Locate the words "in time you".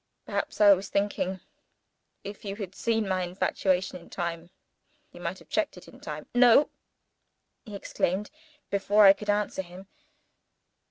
3.99-5.21